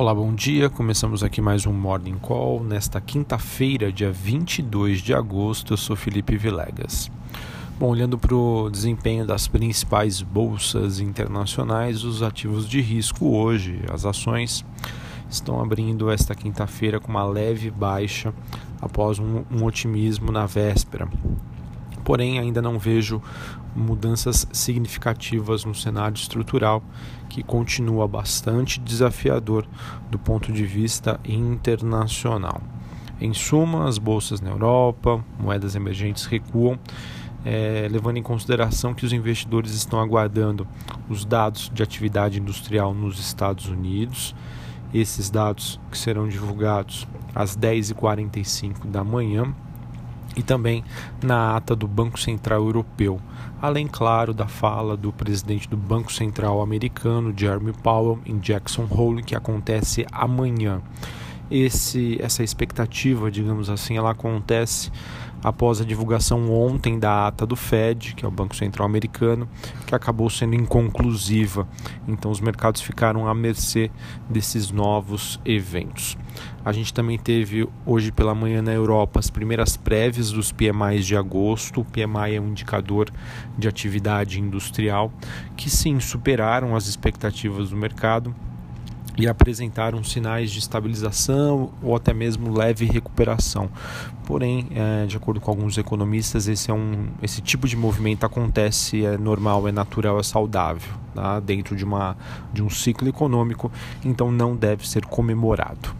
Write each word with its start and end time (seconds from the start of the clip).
Olá, 0.00 0.14
bom 0.14 0.34
dia. 0.34 0.70
Começamos 0.70 1.22
aqui 1.22 1.42
mais 1.42 1.66
um 1.66 1.74
Morning 1.74 2.16
Call 2.16 2.64
nesta 2.64 3.02
quinta-feira, 3.02 3.92
dia 3.92 4.10
22 4.10 5.02
de 5.02 5.12
agosto. 5.12 5.74
Eu 5.74 5.76
sou 5.76 5.94
Felipe 5.94 6.38
Vilegas. 6.38 7.10
Bom, 7.78 7.88
olhando 7.88 8.16
para 8.16 8.34
o 8.34 8.70
desempenho 8.70 9.26
das 9.26 9.46
principais 9.46 10.22
bolsas 10.22 11.00
internacionais, 11.00 12.02
os 12.02 12.22
ativos 12.22 12.66
de 12.66 12.80
risco 12.80 13.26
hoje, 13.36 13.82
as 13.92 14.06
ações, 14.06 14.64
estão 15.28 15.60
abrindo 15.60 16.10
esta 16.10 16.34
quinta-feira 16.34 16.98
com 16.98 17.10
uma 17.10 17.24
leve 17.26 17.70
baixa 17.70 18.32
após 18.80 19.18
um, 19.18 19.44
um 19.50 19.66
otimismo 19.66 20.32
na 20.32 20.46
véspera 20.46 21.10
porém 22.10 22.40
ainda 22.40 22.60
não 22.60 22.76
vejo 22.76 23.22
mudanças 23.72 24.44
significativas 24.52 25.64
no 25.64 25.72
cenário 25.72 26.16
estrutural, 26.16 26.82
que 27.28 27.40
continua 27.40 28.08
bastante 28.08 28.80
desafiador 28.80 29.64
do 30.10 30.18
ponto 30.18 30.50
de 30.50 30.66
vista 30.66 31.20
internacional. 31.24 32.60
Em 33.20 33.32
suma, 33.32 33.86
as 33.86 33.96
bolsas 33.96 34.40
na 34.40 34.50
Europa, 34.50 35.24
moedas 35.38 35.76
emergentes 35.76 36.24
recuam, 36.26 36.76
é, 37.44 37.86
levando 37.88 38.16
em 38.16 38.24
consideração 38.24 38.92
que 38.92 39.06
os 39.06 39.12
investidores 39.12 39.72
estão 39.72 40.00
aguardando 40.00 40.66
os 41.08 41.24
dados 41.24 41.70
de 41.72 41.80
atividade 41.80 42.40
industrial 42.40 42.92
nos 42.92 43.20
Estados 43.20 43.68
Unidos. 43.68 44.34
Esses 44.92 45.30
dados 45.30 45.78
que 45.88 45.96
serão 45.96 46.26
divulgados 46.26 47.06
às 47.32 47.56
10h45 47.56 48.86
da 48.86 49.04
manhã 49.04 49.54
e 50.36 50.42
também 50.42 50.84
na 51.22 51.56
ata 51.56 51.74
do 51.74 51.88
Banco 51.88 52.18
Central 52.18 52.62
Europeu, 52.62 53.20
além, 53.60 53.86
claro, 53.86 54.32
da 54.32 54.46
fala 54.46 54.96
do 54.96 55.12
presidente 55.12 55.68
do 55.68 55.76
Banco 55.76 56.12
Central 56.12 56.60
americano, 56.62 57.34
Jeremy 57.36 57.72
Powell, 57.72 58.18
em 58.24 58.38
Jackson 58.38 58.86
Hole, 58.90 59.22
que 59.22 59.34
acontece 59.34 60.06
amanhã. 60.12 60.80
Esse, 61.50 62.16
essa 62.22 62.44
expectativa, 62.44 63.30
digamos 63.30 63.68
assim, 63.68 63.96
ela 63.96 64.12
acontece 64.12 64.90
após 65.42 65.80
a 65.80 65.84
divulgação 65.84 66.52
ontem 66.52 66.98
da 66.98 67.26
ata 67.26 67.46
do 67.46 67.56
Fed, 67.56 68.14
que 68.14 68.24
é 68.24 68.28
o 68.28 68.30
Banco 68.30 68.54
Central 68.54 68.86
Americano, 68.86 69.48
que 69.86 69.94
acabou 69.94 70.28
sendo 70.28 70.54
inconclusiva. 70.54 71.66
Então 72.06 72.30
os 72.30 72.40
mercados 72.40 72.80
ficaram 72.80 73.26
à 73.26 73.34
mercê 73.34 73.90
desses 74.28 74.70
novos 74.70 75.40
eventos. 75.44 76.16
A 76.64 76.72
gente 76.72 76.92
também 76.92 77.18
teve 77.18 77.68
hoje 77.86 78.12
pela 78.12 78.34
manhã 78.34 78.60
na 78.60 78.72
Europa 78.72 79.18
as 79.18 79.30
primeiras 79.30 79.76
prévias 79.76 80.30
dos 80.30 80.52
PMIs 80.52 81.06
de 81.06 81.16
agosto. 81.16 81.80
O 81.80 81.84
PMI 81.84 82.36
é 82.36 82.40
um 82.40 82.48
indicador 82.48 83.10
de 83.56 83.66
atividade 83.66 84.40
industrial 84.40 85.12
que 85.56 85.70
sim 85.70 85.98
superaram 86.00 86.76
as 86.76 86.86
expectativas 86.86 87.70
do 87.70 87.76
mercado 87.76 88.34
e 89.16 89.28
apresentaram 89.28 90.02
sinais 90.02 90.50
de 90.50 90.58
estabilização 90.58 91.70
ou 91.82 91.94
até 91.94 92.12
mesmo 92.12 92.52
leve 92.52 92.84
recuperação. 92.84 93.70
Porém, 94.24 94.68
é, 94.70 95.06
de 95.06 95.16
acordo 95.16 95.40
com 95.40 95.50
alguns 95.50 95.76
economistas, 95.76 96.46
esse, 96.46 96.70
é 96.70 96.74
um, 96.74 97.08
esse 97.22 97.40
tipo 97.40 97.66
de 97.66 97.76
movimento 97.76 98.24
acontece, 98.24 99.04
é 99.04 99.18
normal, 99.18 99.66
é 99.66 99.72
natural, 99.72 100.20
é 100.20 100.22
saudável, 100.22 100.92
tá? 101.14 101.40
dentro 101.40 101.74
de, 101.74 101.84
uma, 101.84 102.16
de 102.52 102.62
um 102.62 102.70
ciclo 102.70 103.08
econômico, 103.08 103.72
então 104.04 104.30
não 104.30 104.54
deve 104.54 104.88
ser 104.88 105.04
comemorado. 105.04 105.94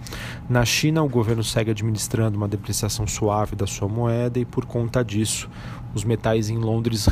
Na 0.49 0.65
China, 0.65 1.03
o 1.03 1.09
governo 1.09 1.43
segue 1.43 1.73
administrando 1.73 2.37
uma 2.37 2.49
depreciação 2.49 3.07
suave 3.07 3.57
da 3.57 3.67
sua 3.67 3.89
moeda 3.89 4.39
e, 4.39 4.45
por 4.45 4.65
conta 4.65 5.05
disso, 5.05 5.49
os 5.95 6.05
metais 6.05 6.49
em 6.51 6.57
Londres, 6.57 7.09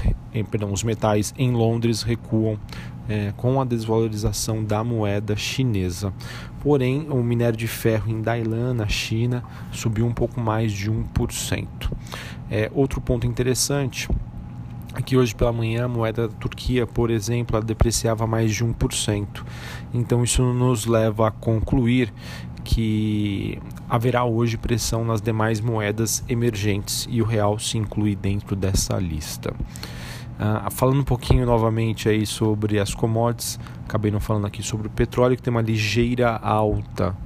perdão, 0.50 0.72
os 0.72 0.84
metais 0.84 1.34
em 1.36 1.50
Londres 1.52 2.02
recuam 2.02 2.58
é, 3.08 3.32
com 3.36 3.60
a 3.60 3.64
desvalorização 3.64 4.62
da 4.62 4.84
moeda 4.84 5.34
chinesa. 5.36 6.12
Porém, 6.60 7.06
o 7.08 7.22
minério 7.22 7.56
de 7.56 7.66
ferro 7.66 8.10
em 8.10 8.20
Dailan, 8.20 8.74
na 8.74 8.86
China, 8.88 9.42
subiu 9.72 10.06
um 10.06 10.12
pouco 10.12 10.40
mais 10.40 10.72
de 10.72 10.90
1%. 10.90 11.66
É, 12.50 12.70
outro 12.74 13.00
ponto 13.00 13.26
interessante 13.26 14.08
é 14.94 15.02
que 15.02 15.16
hoje 15.16 15.34
pela 15.34 15.52
manhã 15.52 15.84
a 15.84 15.88
moeda 15.88 16.28
da 16.28 16.34
Turquia, 16.34 16.86
por 16.86 17.10
exemplo, 17.10 17.56
ela 17.56 17.64
depreciava 17.64 18.26
mais 18.26 18.52
de 18.52 18.64
1%. 18.64 19.44
Então 19.94 20.24
isso 20.24 20.42
nos 20.42 20.86
leva 20.86 21.28
a 21.28 21.30
concluir 21.30 22.12
que 22.64 23.58
haverá 23.88 24.24
hoje 24.24 24.58
pressão 24.58 25.04
nas 25.04 25.22
demais 25.22 25.60
moedas 25.60 26.22
emergentes 26.28 27.06
e 27.08 27.22
o 27.22 27.24
real 27.24 27.58
se 27.58 27.78
inclui 27.78 28.14
dentro 28.14 28.54
dessa 28.54 28.98
lista. 28.98 29.54
Uh, 30.38 30.70
falando 30.70 31.00
um 31.00 31.04
pouquinho 31.04 31.44
novamente 31.44 32.08
aí 32.08 32.24
sobre 32.24 32.78
as 32.78 32.94
commodities, 32.94 33.58
acabei 33.84 34.10
não 34.10 34.20
falando 34.20 34.46
aqui 34.46 34.62
sobre 34.62 34.86
o 34.86 34.90
petróleo 34.90 35.36
que 35.36 35.42
tem 35.42 35.50
uma 35.50 35.60
ligeira 35.60 36.36
alta, 36.36 37.16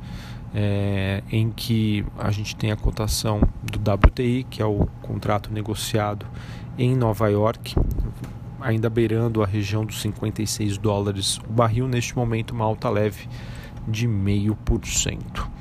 é, 0.55 1.22
em 1.31 1.51
que 1.51 2.05
a 2.19 2.31
gente 2.31 2.56
tem 2.56 2.72
a 2.72 2.77
cotação 2.77 3.41
do 3.62 3.78
WTI, 3.78 4.45
que 4.49 4.62
é 4.62 4.67
o 4.67 4.87
contrato 5.03 5.53
negociado 5.53 6.27
em 6.78 6.97
Nova 6.97 7.28
York, 7.28 7.75
ainda 8.61 8.89
beirando 8.89 9.43
a 9.43 9.47
região 9.47 9.84
dos 9.84 10.01
56 10.01 10.78
dólares 10.78 11.39
o 11.39 11.53
barril, 11.53 11.89
neste 11.89 12.17
momento 12.17 12.53
uma 12.53 12.65
alta 12.65 12.89
leve 12.89 13.28
de 13.87 14.06
0,5%. 14.09 15.52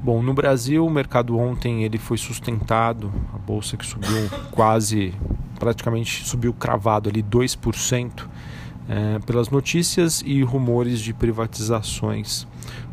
Bom, 0.00 0.22
no 0.22 0.32
Brasil, 0.32 0.86
o 0.86 0.90
mercado 0.90 1.36
ontem 1.36 1.82
ele 1.82 1.98
foi 1.98 2.16
sustentado, 2.16 3.12
a 3.34 3.38
bolsa 3.38 3.76
que 3.76 3.84
subiu 3.84 4.30
quase, 4.52 5.12
praticamente 5.58 6.24
subiu 6.24 6.52
cravado 6.52 7.08
ali 7.08 7.20
2%, 7.20 8.28
é, 8.88 9.18
pelas 9.26 9.50
notícias 9.50 10.22
e 10.24 10.42
rumores 10.42 11.00
de 11.00 11.12
privatizações, 11.12 12.46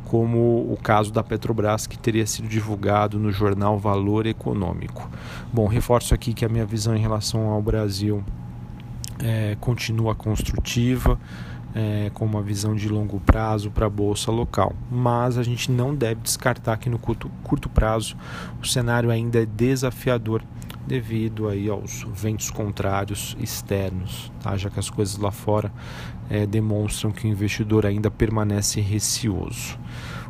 como 0.05 0.71
o 0.71 0.77
caso 0.81 1.11
da 1.11 1.23
Petrobras 1.23 1.85
que 1.85 1.97
teria 1.97 2.25
sido 2.25 2.47
divulgado 2.47 3.19
no 3.19 3.31
jornal 3.31 3.77
Valor 3.77 4.25
Econômico. 4.25 5.07
Bom, 5.53 5.67
reforço 5.67 6.13
aqui 6.13 6.33
que 6.33 6.43
a 6.43 6.49
minha 6.49 6.65
visão 6.65 6.95
em 6.95 7.01
relação 7.01 7.49
ao 7.49 7.61
Brasil 7.61 8.23
é, 9.23 9.55
continua 9.59 10.15
construtiva 10.15 11.19
é, 11.73 12.09
com 12.13 12.25
uma 12.25 12.41
visão 12.41 12.73
de 12.73 12.87
longo 12.87 13.19
prazo 13.19 13.69
para 13.69 13.85
a 13.85 13.89
bolsa 13.89 14.31
local. 14.31 14.73
Mas 14.89 15.37
a 15.37 15.43
gente 15.43 15.71
não 15.71 15.93
deve 15.93 16.21
descartar 16.21 16.77
que 16.77 16.89
no 16.89 16.97
curto, 16.97 17.29
curto 17.43 17.69
prazo 17.69 18.15
o 18.61 18.65
cenário 18.65 19.11
ainda 19.11 19.41
é 19.41 19.45
desafiador 19.45 20.41
devido 20.87 21.47
aí 21.47 21.67
aos 21.67 22.05
ventos 22.13 22.49
contrários 22.51 23.35
externos, 23.39 24.31
tá? 24.41 24.55
já 24.55 24.69
que 24.69 24.79
as 24.79 24.89
coisas 24.89 25.17
lá 25.17 25.31
fora 25.31 25.71
é, 26.29 26.45
demonstram 26.45 27.11
que 27.11 27.27
o 27.27 27.29
investidor 27.29 27.85
ainda 27.85 28.09
permanece 28.11 28.79
receoso. 28.79 29.77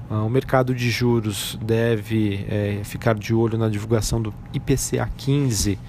Ah, 0.09 0.21
o 0.21 0.29
mercado 0.29 0.73
de 0.73 0.89
juros 0.89 1.57
deve 1.61 2.45
é, 2.47 2.81
ficar 2.83 3.15
de 3.15 3.33
olho 3.33 3.57
na 3.57 3.67
divulgação 3.67 4.21
do 4.21 4.33
IPCA 4.53 5.09
15, 5.17 5.79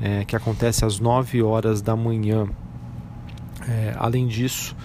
é, 0.00 0.24
que 0.24 0.36
acontece 0.36 0.84
às 0.84 1.00
9 1.00 1.42
horas 1.42 1.80
da 1.80 1.96
manhã 1.96 2.46
é, 3.68 3.94
além 3.98 4.26
disso, 4.26 4.76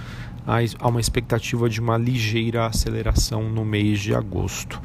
há 0.80 0.88
uma 0.88 1.00
expectativa 1.00 1.70
de 1.70 1.80
uma 1.80 1.98
ligeira 1.98 2.66
aceleração 2.66 3.44
no 3.44 3.64
mês 3.64 4.00
de 4.00 4.14
agosto. 4.14 4.82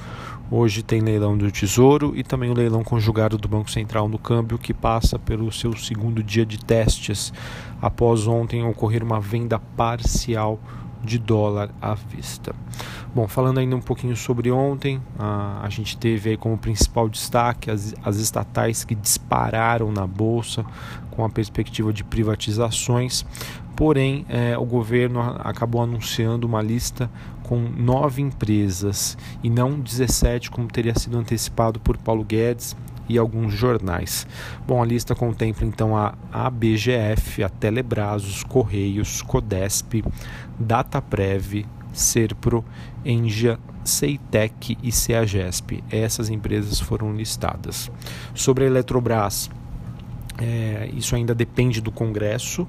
Hoje 0.50 0.82
tem 0.82 1.00
leilão 1.00 1.36
do 1.36 1.50
Tesouro 1.50 2.12
e 2.14 2.22
também 2.22 2.50
o 2.50 2.54
leilão 2.54 2.84
conjugado 2.84 3.36
do 3.36 3.48
Banco 3.48 3.70
Central 3.70 4.08
no 4.08 4.18
câmbio, 4.18 4.58
que 4.58 4.72
passa 4.72 5.18
pelo 5.18 5.50
seu 5.50 5.76
segundo 5.76 6.22
dia 6.22 6.46
de 6.46 6.58
testes, 6.58 7.32
após 7.82 8.26
ontem 8.26 8.62
ocorrer 8.64 9.02
uma 9.02 9.20
venda 9.20 9.58
parcial 9.58 10.60
de 11.02 11.18
dólar 11.18 11.70
à 11.80 11.94
vista. 11.94 12.54
Bom, 13.16 13.26
falando 13.26 13.56
ainda 13.56 13.74
um 13.74 13.80
pouquinho 13.80 14.14
sobre 14.14 14.50
ontem, 14.50 15.00
a, 15.18 15.62
a 15.64 15.70
gente 15.70 15.96
teve 15.96 16.28
aí 16.28 16.36
como 16.36 16.58
principal 16.58 17.08
destaque 17.08 17.70
as, 17.70 17.94
as 18.04 18.18
estatais 18.18 18.84
que 18.84 18.94
dispararam 18.94 19.90
na 19.90 20.06
bolsa 20.06 20.62
com 21.12 21.24
a 21.24 21.30
perspectiva 21.30 21.94
de 21.94 22.04
privatizações. 22.04 23.24
Porém, 23.74 24.26
é, 24.28 24.58
o 24.58 24.66
governo 24.66 25.22
acabou 25.38 25.80
anunciando 25.80 26.46
uma 26.46 26.60
lista 26.60 27.10
com 27.42 27.58
nove 27.58 28.20
empresas 28.20 29.16
e 29.42 29.48
não 29.48 29.80
17, 29.80 30.50
como 30.50 30.68
teria 30.68 30.94
sido 30.94 31.16
antecipado 31.16 31.80
por 31.80 31.96
Paulo 31.96 32.22
Guedes 32.22 32.76
e 33.08 33.16
alguns 33.16 33.54
jornais. 33.54 34.26
Bom, 34.66 34.82
a 34.82 34.84
lista 34.84 35.14
contempla 35.14 35.66
então 35.66 35.96
a 35.96 36.14
ABGF, 36.30 37.42
a 37.42 37.48
Telebrás, 37.48 38.26
os 38.26 38.42
Correios, 38.42 39.22
Codesp, 39.22 40.04
Dataprev, 40.58 41.64
Serpro, 41.98 42.64
Engia, 43.04 43.58
Ceitec 43.84 44.76
e 44.82 44.92
Ceagesp. 44.92 45.82
Essas 45.90 46.28
empresas 46.28 46.80
foram 46.80 47.14
listadas. 47.14 47.90
Sobre 48.34 48.64
a 48.64 48.66
Eletrobras, 48.66 49.50
é, 50.38 50.90
isso 50.94 51.16
ainda 51.16 51.34
depende 51.34 51.80
do 51.80 51.90
Congresso. 51.90 52.66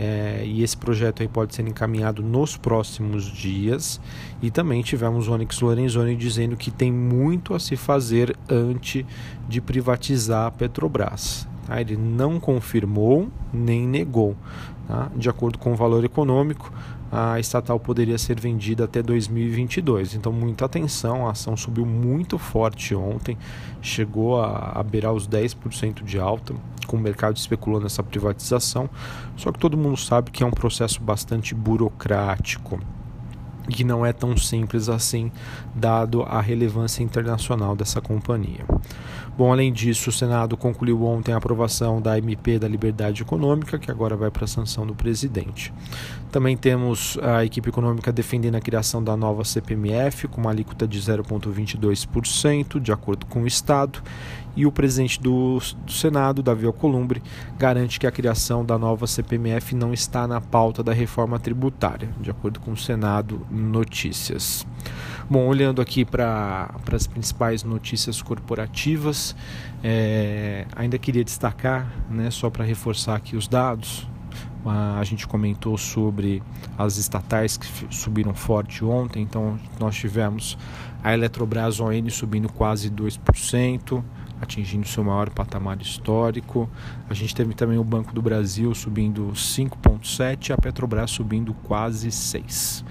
É, 0.00 0.44
e 0.46 0.62
esse 0.62 0.76
projeto 0.76 1.22
aí 1.22 1.28
pode 1.28 1.56
ser 1.56 1.66
encaminhado 1.66 2.22
nos 2.22 2.56
próximos 2.56 3.24
dias. 3.24 4.00
E 4.40 4.50
também 4.50 4.80
tivemos 4.82 5.26
o 5.26 5.32
Onyx 5.32 5.60
Lorenzoni 5.60 6.14
dizendo 6.14 6.56
que 6.56 6.70
tem 6.70 6.92
muito 6.92 7.54
a 7.54 7.58
se 7.58 7.74
fazer 7.74 8.36
antes 8.48 9.04
de 9.48 9.60
privatizar 9.60 10.46
a 10.46 10.50
Petrobras. 10.50 11.47
Tá? 11.68 11.80
Ele 11.80 11.96
não 11.96 12.40
confirmou 12.40 13.28
nem 13.52 13.86
negou. 13.86 14.34
Tá? 14.88 15.10
De 15.14 15.28
acordo 15.28 15.58
com 15.58 15.72
o 15.72 15.76
valor 15.76 16.02
econômico, 16.04 16.72
a 17.12 17.38
estatal 17.38 17.78
poderia 17.78 18.18
ser 18.18 18.40
vendida 18.40 18.84
até 18.84 19.02
2022. 19.02 20.14
Então, 20.14 20.32
muita 20.32 20.64
atenção, 20.64 21.26
a 21.26 21.32
ação 21.32 21.56
subiu 21.56 21.86
muito 21.86 22.38
forte 22.38 22.94
ontem, 22.94 23.36
chegou 23.80 24.40
a, 24.40 24.72
a 24.74 24.82
beirar 24.82 25.12
os 25.12 25.28
10% 25.28 26.02
de 26.02 26.18
alta, 26.18 26.54
com 26.86 26.96
o 26.96 27.00
mercado 27.00 27.36
especulando 27.36 27.86
essa 27.86 28.02
privatização. 28.02 28.88
Só 29.36 29.52
que 29.52 29.58
todo 29.58 29.76
mundo 29.76 29.96
sabe 29.96 30.30
que 30.30 30.42
é 30.42 30.46
um 30.46 30.50
processo 30.50 31.02
bastante 31.02 31.54
burocrático 31.54 32.78
e 33.68 33.72
que 33.72 33.84
não 33.84 34.04
é 34.04 34.12
tão 34.12 34.36
simples 34.36 34.88
assim, 34.88 35.30
dado 35.74 36.22
a 36.22 36.40
relevância 36.40 37.02
internacional 37.02 37.76
dessa 37.76 38.00
companhia. 38.00 38.64
Bom, 39.38 39.52
além 39.52 39.72
disso, 39.72 40.10
o 40.10 40.12
Senado 40.12 40.56
concluiu 40.56 41.04
ontem 41.04 41.30
a 41.30 41.36
aprovação 41.36 42.02
da 42.02 42.18
MP 42.18 42.58
da 42.58 42.66
Liberdade 42.66 43.22
Econômica, 43.22 43.78
que 43.78 43.88
agora 43.88 44.16
vai 44.16 44.32
para 44.32 44.46
a 44.46 44.48
sanção 44.48 44.84
do 44.84 44.96
presidente. 44.96 45.72
Também 46.32 46.56
temos 46.56 47.16
a 47.22 47.44
equipe 47.44 47.68
econômica 47.68 48.10
defendendo 48.10 48.56
a 48.56 48.60
criação 48.60 49.00
da 49.00 49.16
nova 49.16 49.44
CPMF, 49.44 50.26
com 50.26 50.40
uma 50.40 50.50
alíquota 50.50 50.88
de 50.88 51.00
0,22%, 51.00 52.80
de 52.80 52.90
acordo 52.90 53.26
com 53.26 53.44
o 53.44 53.46
Estado, 53.46 54.02
e 54.56 54.66
o 54.66 54.72
presidente 54.72 55.22
do, 55.22 55.60
do, 55.86 55.92
Senado, 55.92 56.42
Davi 56.42 56.66
Alcolumbre, 56.66 57.22
garante 57.56 58.00
que 58.00 58.08
a 58.08 58.10
criação 58.10 58.64
da 58.64 58.76
nova 58.76 59.06
CPMF 59.06 59.72
não 59.72 59.94
está 59.94 60.26
na 60.26 60.40
pauta 60.40 60.82
da 60.82 60.92
reforma 60.92 61.38
tributária, 61.38 62.08
de 62.20 62.28
acordo 62.28 62.58
com 62.58 62.72
o 62.72 62.76
Senado 62.76 63.46
Notícias. 63.52 64.66
Bom, 65.30 65.46
olhando 65.46 65.82
aqui 65.82 66.06
para 66.06 66.74
as 66.90 67.06
principais 67.06 67.62
notícias 67.62 68.22
corporativas, 68.22 69.36
é, 69.84 70.66
ainda 70.74 70.98
queria 70.98 71.22
destacar, 71.22 71.86
né, 72.08 72.30
só 72.30 72.48
para 72.48 72.64
reforçar 72.64 73.16
aqui 73.16 73.36
os 73.36 73.46
dados, 73.46 74.08
a 74.64 75.04
gente 75.04 75.26
comentou 75.26 75.76
sobre 75.78 76.42
as 76.76 76.96
estatais 76.96 77.56
que 77.56 77.66
subiram 77.94 78.34
forte 78.34 78.84
ontem, 78.84 79.22
então 79.22 79.58
nós 79.78 79.94
tivemos 79.94 80.58
a 81.02 81.12
Eletrobras 81.12 81.78
ON 81.78 82.10
subindo 82.10 82.50
quase 82.52 82.90
2%, 82.90 84.02
atingindo 84.40 84.86
seu 84.86 85.04
maior 85.04 85.30
patamar 85.30 85.80
histórico. 85.80 86.68
A 87.08 87.14
gente 87.14 87.34
teve 87.34 87.54
também 87.54 87.78
o 87.78 87.84
Banco 87.84 88.12
do 88.12 88.20
Brasil 88.22 88.74
subindo 88.74 89.30
5,7% 89.32 90.48
e 90.48 90.52
a 90.52 90.56
Petrobras 90.56 91.10
subindo 91.10 91.54
quase 91.54 92.08
6%. 92.08 92.84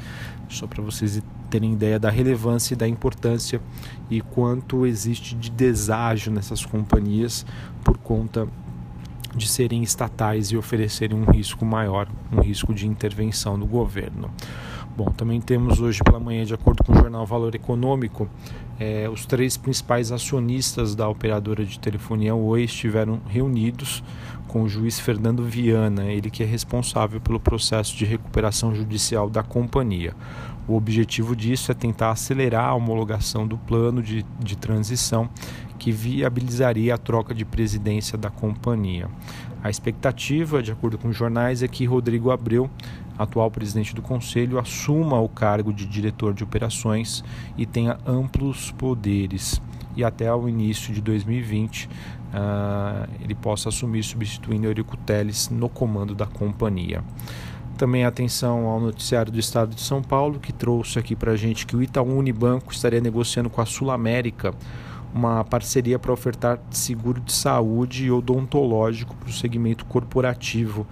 Só 0.49 0.65
para 0.65 0.81
vocês 0.81 1.21
terem 1.47 1.73
ideia 1.73 1.99
da 1.99 2.09
relevância 2.09 2.73
e 2.73 2.77
da 2.77 2.87
importância 2.87 3.61
e 4.09 4.21
quanto 4.21 4.85
existe 4.85 5.35
de 5.35 5.49
deságio 5.49 6.31
nessas 6.31 6.65
companhias 6.65 7.45
por 7.83 7.97
conta 7.97 8.47
de 9.35 9.47
serem 9.47 9.83
estatais 9.83 10.51
e 10.51 10.57
oferecerem 10.57 11.17
um 11.17 11.25
risco 11.25 11.63
maior, 11.63 12.07
um 12.31 12.41
risco 12.41 12.73
de 12.73 12.87
intervenção 12.87 13.57
do 13.57 13.65
governo. 13.65 14.31
Bom, 14.97 15.11
também 15.11 15.39
temos 15.39 15.79
hoje 15.79 16.01
pela 16.03 16.19
manhã, 16.19 16.43
de 16.43 16.55
acordo 16.55 16.83
com 16.83 16.91
o 16.91 16.95
jornal 16.95 17.23
Valor 17.23 17.53
Econômico, 17.53 18.27
eh, 18.79 19.07
os 19.07 19.27
três 19.27 19.55
principais 19.55 20.11
acionistas 20.11 20.95
da 20.95 21.07
operadora 21.07 21.63
de 21.63 21.79
telefonia 21.79 22.33
Oi 22.33 22.63
estiveram 22.63 23.21
reunidos 23.27 24.03
com 24.47 24.63
o 24.63 24.67
juiz 24.67 24.99
Fernando 24.99 25.43
Viana, 25.43 26.05
ele 26.05 26.31
que 26.31 26.41
é 26.41 26.45
responsável 26.47 27.21
pelo 27.21 27.39
processo 27.39 27.95
de 27.95 28.05
recuperação 28.05 28.73
judicial 28.73 29.29
da 29.29 29.43
companhia. 29.43 30.15
O 30.67 30.75
objetivo 30.75 31.35
disso 31.35 31.71
é 31.71 31.75
tentar 31.75 32.11
acelerar 32.11 32.65
a 32.65 32.73
homologação 32.73 33.47
do 33.47 33.57
plano 33.57 34.03
de, 34.03 34.25
de 34.39 34.57
transição 34.57 35.29
que 35.79 35.91
viabilizaria 35.91 36.93
a 36.93 36.97
troca 36.97 37.33
de 37.33 37.45
presidência 37.45 38.17
da 38.17 38.29
companhia. 38.29 39.07
A 39.63 39.69
expectativa, 39.69 40.61
de 40.61 40.71
acordo 40.71 40.97
com 40.97 41.07
os 41.07 41.15
jornais, 41.15 41.63
é 41.63 41.67
que 41.67 41.85
Rodrigo 41.85 42.31
Abreu, 42.31 42.69
atual 43.17 43.49
presidente 43.49 43.95
do 43.95 44.01
conselho, 44.01 44.59
assuma 44.59 45.19
o 45.19 45.29
cargo 45.29 45.71
de 45.71 45.85
diretor 45.85 46.33
de 46.33 46.43
operações 46.43 47.23
e 47.57 47.65
tenha 47.65 47.97
amplos 48.05 48.71
poderes. 48.71 49.61
E 49.95 50.03
até 50.03 50.33
o 50.33 50.47
início 50.47 50.93
de 50.93 51.01
2020 51.01 51.85
uh, 51.85 51.89
ah, 52.33 53.07
ele 53.19 53.33
possa 53.33 53.69
assumir, 53.69 54.03
substituindo 54.03 54.67
Eurico 54.67 54.95
Teles 54.95 55.49
no 55.49 55.67
comando 55.67 56.13
da 56.13 56.27
companhia. 56.27 57.03
Também 57.77 58.05
atenção 58.05 58.65
ao 58.65 58.79
noticiário 58.79 59.31
do 59.31 59.39
Estado 59.39 59.75
de 59.75 59.81
São 59.81 60.01
Paulo, 60.01 60.39
que 60.39 60.51
trouxe 60.51 60.97
aqui 60.97 61.15
para 61.15 61.33
a 61.33 61.35
gente 61.37 61.65
que 61.65 61.75
o 61.75 61.83
Itaú 61.83 62.17
Unibanco 62.17 62.73
estaria 62.73 62.99
negociando 62.99 63.51
com 63.51 63.61
a 63.61 63.65
Sul 63.67 63.91
América 63.91 64.51
uma 65.13 65.43
parceria 65.43 65.97
para 65.97 66.11
ofertar 66.11 66.59
seguro 66.71 67.21
de 67.21 67.31
saúde 67.31 68.05
e 68.05 68.11
odontológico 68.11 69.15
para 69.15 69.29
o 69.29 69.31
segmento 69.31 69.85
corporativo 69.85 70.87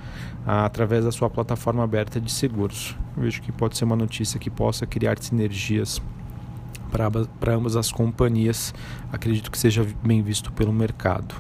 através 0.46 1.04
da 1.04 1.12
sua 1.12 1.30
plataforma 1.30 1.84
aberta 1.84 2.22
de 2.22 2.32
seguros. 2.32 2.96
Eu 3.18 3.24
vejo 3.24 3.42
que 3.42 3.52
pode 3.52 3.78
ser 3.78 3.86
uma 3.86 3.96
notícia 3.96 4.40
que 4.40 4.50
possa 4.50 4.86
criar 4.86 5.18
sinergias 5.20 6.00
para 6.92 7.54
ambas 7.54 7.76
as 7.76 7.92
companhias. 7.92 8.74
Acredito 9.12 9.50
que 9.52 9.58
seja 9.58 9.86
bem 10.04 10.22
visto 10.22 10.52
pelo 10.52 10.72
mercado. 10.72 11.36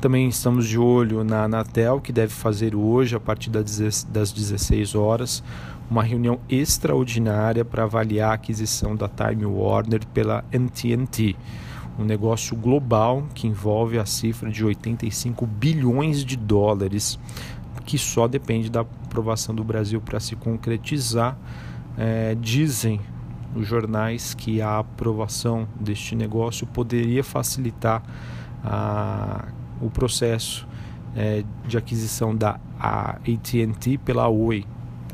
Também 0.00 0.28
estamos 0.28 0.66
de 0.66 0.78
olho 0.78 1.22
na 1.22 1.44
Anatel, 1.44 2.00
que 2.00 2.10
deve 2.10 2.32
fazer 2.32 2.74
hoje, 2.74 3.14
a 3.14 3.20
partir 3.20 3.50
das 3.50 4.32
16 4.32 4.94
horas, 4.94 5.42
uma 5.90 6.02
reunião 6.02 6.40
extraordinária 6.48 7.66
para 7.66 7.82
avaliar 7.82 8.30
a 8.30 8.34
aquisição 8.34 8.96
da 8.96 9.10
Time 9.10 9.44
Warner 9.44 10.06
pela 10.06 10.38
AT&T, 10.38 11.36
um 11.98 12.04
negócio 12.04 12.56
global 12.56 13.26
que 13.34 13.46
envolve 13.46 13.98
a 13.98 14.06
cifra 14.06 14.50
de 14.50 14.64
85 14.64 15.46
bilhões 15.46 16.24
de 16.24 16.34
dólares, 16.34 17.18
que 17.84 17.98
só 17.98 18.26
depende 18.26 18.70
da 18.70 18.80
aprovação 18.80 19.54
do 19.54 19.62
Brasil 19.62 20.00
para 20.00 20.18
se 20.18 20.34
concretizar. 20.34 21.36
É, 21.98 22.34
dizem 22.40 22.98
os 23.54 23.66
jornais 23.66 24.32
que 24.32 24.62
a 24.62 24.78
aprovação 24.78 25.68
deste 25.78 26.16
negócio 26.16 26.66
poderia 26.66 27.22
facilitar 27.22 28.02
a 28.64 29.59
o 29.80 29.90
processo 29.90 30.66
é, 31.16 31.44
de 31.66 31.76
aquisição 31.76 32.34
da 32.34 32.58
AT&T 32.78 33.98
pela 33.98 34.28
Oi. 34.28 34.64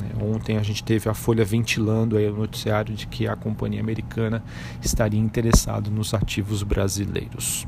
É, 0.02 0.22
ontem 0.22 0.58
a 0.58 0.62
gente 0.62 0.84
teve 0.84 1.08
a 1.08 1.14
Folha 1.14 1.44
ventilando 1.44 2.16
aí 2.16 2.28
o 2.28 2.36
noticiário 2.36 2.94
de 2.94 3.06
que 3.06 3.26
a 3.26 3.34
companhia 3.34 3.80
americana 3.80 4.42
estaria 4.82 5.20
interessada 5.20 5.90
nos 5.90 6.12
ativos 6.12 6.62
brasileiros. 6.62 7.66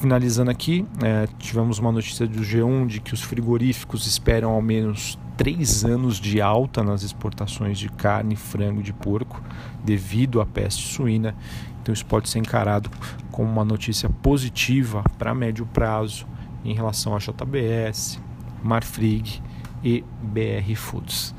Finalizando 0.00 0.50
aqui, 0.50 0.86
é, 1.02 1.26
tivemos 1.38 1.78
uma 1.78 1.90
notícia 1.90 2.26
do 2.26 2.40
G1 2.40 2.86
de 2.86 3.00
que 3.00 3.14
os 3.14 3.22
frigoríficos 3.22 4.06
esperam 4.06 4.50
ao 4.50 4.62
menos 4.62 5.18
três 5.36 5.84
anos 5.84 6.18
de 6.18 6.40
alta 6.40 6.82
nas 6.82 7.02
exportações 7.02 7.78
de 7.78 7.88
carne 7.88 8.34
e 8.34 8.36
frango 8.36 8.82
de 8.82 8.92
porco 8.92 9.42
devido 9.84 10.40
à 10.40 10.46
peste 10.46 10.82
suína. 10.82 11.34
Então 11.82 11.92
isso 11.92 12.06
pode 12.06 12.28
ser 12.28 12.38
encarado 12.38 12.90
como 13.30 13.50
uma 13.50 13.64
notícia 13.64 14.08
positiva 14.08 15.04
para 15.18 15.34
médio 15.34 15.66
prazo 15.66 16.26
em 16.64 16.74
relação 16.74 17.14
a 17.14 17.18
JBS, 17.18 18.20
Marfrig 18.62 19.42
e 19.84 20.02
BR 20.22 20.74
Foods. 20.74 21.34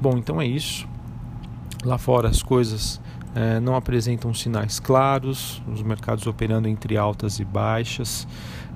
Bom, 0.00 0.18
então 0.18 0.40
é 0.40 0.46
isso. 0.46 0.86
Lá 1.84 1.96
fora 1.96 2.28
as 2.28 2.42
coisas 2.42 3.00
é, 3.34 3.60
não 3.60 3.76
apresentam 3.76 4.34
sinais 4.34 4.80
claros, 4.80 5.62
os 5.72 5.82
mercados 5.82 6.26
operando 6.26 6.68
entre 6.68 6.96
altas 6.96 7.38
e 7.38 7.44
baixas, 7.44 8.26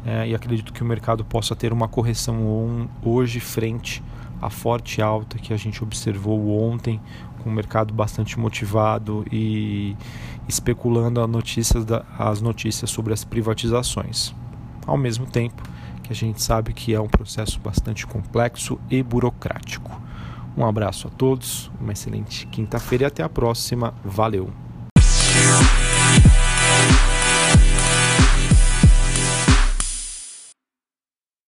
é, 0.07 0.29
e 0.29 0.35
acredito 0.35 0.73
que 0.73 0.83
o 0.83 0.87
mercado 0.87 1.25
possa 1.25 1.57
ter 1.57 1.73
uma 1.73 1.89
correção 1.89 2.89
hoje 3.03 3.41
frente 3.41 4.03
à 4.41 4.51
forte 4.51 5.03
alta 5.03 5.39
que 5.39 5.53
a 5.53 5.57
gente 5.57 5.83
observou 5.83 6.63
ontem, 6.63 7.01
com 7.43 7.51
o 7.51 7.53
mercado 7.53 7.93
bastante 7.93 8.39
motivado 8.39 9.25
e 9.31 9.97
especulando 10.49 11.27
notícias 11.27 11.85
da, 11.85 12.05
as 12.19 12.41
notícias 12.41 12.91
sobre 12.91 13.13
as 13.13 13.25
privatizações. 13.25 14.35
Ao 14.87 14.97
mesmo 14.97 15.27
tempo 15.27 15.63
que 16.03 16.13
a 16.13 16.17
gente 16.17 16.43
sabe 16.43 16.73
que 16.73 16.95
é 16.95 17.01
um 17.01 17.09
processo 17.09 17.61
bastante 17.61 18.07
complexo 18.07 18.79
e 18.91 19.03
burocrático. 19.03 20.01
Um 20.57 20.67
abraço 20.67 21.07
a 21.07 21.11
todos, 21.11 21.71
uma 21.81 21.93
excelente 21.93 22.47
quinta-feira 22.47 23.05
e 23.05 23.07
até 23.07 23.23
a 23.23 23.29
próxima. 23.29 23.95
Valeu! 24.05 24.70